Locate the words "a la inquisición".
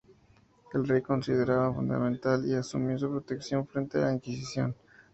3.99-4.75